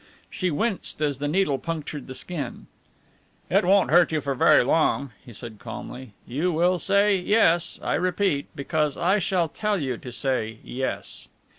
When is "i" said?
7.83-7.93, 8.97-9.19